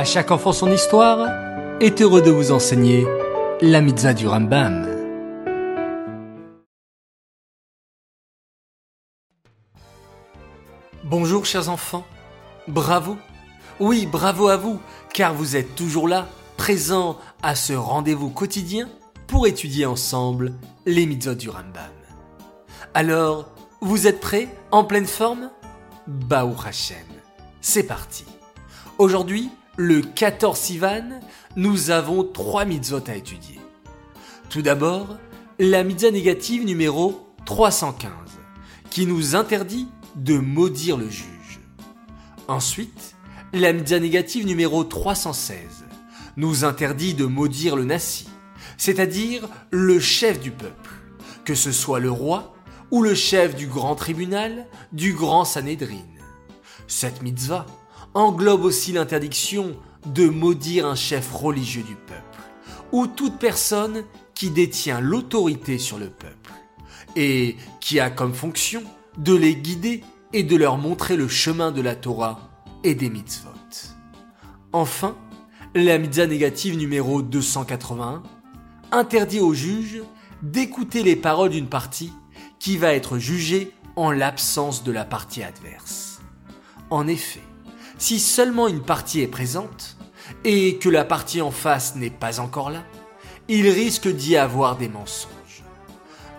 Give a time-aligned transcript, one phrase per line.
[0.00, 1.28] À chaque enfant son histoire
[1.78, 3.06] est heureux de vous enseigner
[3.60, 4.88] la mitzvah du Rambam.
[11.04, 12.06] Bonjour chers enfants,
[12.66, 13.18] bravo.
[13.78, 14.80] Oui, bravo à vous,
[15.12, 16.26] car vous êtes toujours là,
[16.56, 18.88] présents à ce rendez-vous quotidien
[19.26, 20.54] pour étudier ensemble
[20.86, 21.92] les mitzvot du Rambam.
[22.94, 23.50] Alors,
[23.82, 25.50] vous êtes prêts En pleine forme?
[26.06, 26.96] Baou Hashem.
[27.60, 28.24] C'est parti.
[28.96, 31.20] Aujourd'hui, le 14 Sivan,
[31.56, 33.58] nous avons trois mitzvot à étudier.
[34.48, 35.16] Tout d'abord,
[35.58, 38.10] la mitzvah négative numéro 315,
[38.90, 41.60] qui nous interdit de maudire le juge.
[42.48, 43.14] Ensuite,
[43.52, 45.58] la mitzvah négative numéro 316
[46.36, 48.28] nous interdit de maudire le nasi,
[48.76, 50.90] c'est-à-dire le chef du peuple,
[51.44, 52.54] que ce soit le roi
[52.90, 56.06] ou le chef du grand tribunal, du grand Sanhédrin.
[56.88, 57.66] Cette mitzvah
[58.14, 62.22] englobe aussi l'interdiction de maudire un chef religieux du peuple,
[62.92, 66.52] ou toute personne qui détient l'autorité sur le peuple,
[67.16, 68.82] et qui a comme fonction
[69.18, 72.50] de les guider et de leur montrer le chemin de la Torah
[72.84, 73.50] et des mitzvot.
[74.72, 75.16] Enfin,
[75.74, 78.22] la mitzvah négative numéro 281
[78.92, 80.02] interdit au juge
[80.42, 82.12] d'écouter les paroles d'une partie
[82.58, 86.20] qui va être jugée en l'absence de la partie adverse.
[86.90, 87.42] En effet,
[88.00, 89.96] si seulement une partie est présente,
[90.44, 92.82] et que la partie en face n'est pas encore là,
[93.48, 95.62] il risque d'y avoir des mensonges.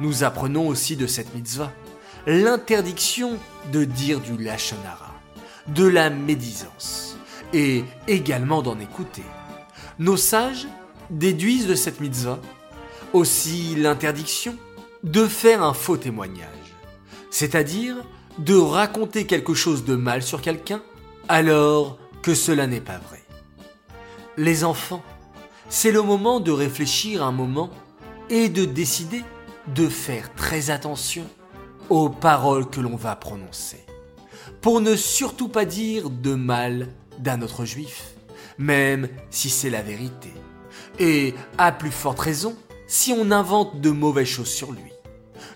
[0.00, 1.70] Nous apprenons aussi de cette mitzvah
[2.26, 3.36] l'interdiction
[3.72, 5.14] de dire du lachonara,
[5.68, 7.16] de la médisance,
[7.52, 9.24] et également d'en écouter.
[9.98, 10.66] Nos sages
[11.10, 12.40] déduisent de cette mitzvah
[13.12, 14.56] aussi l'interdiction
[15.02, 16.46] de faire un faux témoignage,
[17.30, 17.96] c'est-à-dire
[18.38, 20.80] de raconter quelque chose de mal sur quelqu'un
[21.30, 23.22] alors que cela n'est pas vrai.
[24.36, 25.04] Les enfants,
[25.68, 27.70] c'est le moment de réfléchir un moment
[28.30, 29.22] et de décider
[29.68, 31.24] de faire très attention
[31.88, 33.86] aux paroles que l'on va prononcer,
[34.60, 36.88] pour ne surtout pas dire de mal
[37.20, 38.14] d'un autre juif,
[38.58, 40.32] même si c'est la vérité,
[40.98, 42.56] et à plus forte raison
[42.88, 44.92] si on invente de mauvaises choses sur lui.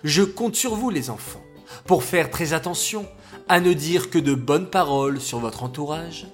[0.05, 1.43] Je compte sur vous les enfants,
[1.85, 3.05] pour faire très attention
[3.47, 6.27] à ne dire que de bonnes paroles sur votre entourage,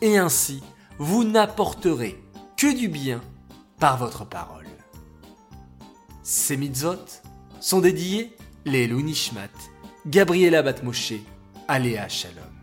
[0.00, 0.62] et ainsi
[0.98, 2.22] vous n'apporterez
[2.56, 3.20] que du bien
[3.78, 4.66] par votre parole.
[6.22, 7.22] Ces mitzvot
[7.60, 9.48] sont dédiés les Nishmat,
[10.06, 11.14] Gabriela Batmoshe,
[11.68, 12.57] Aléa Shalom.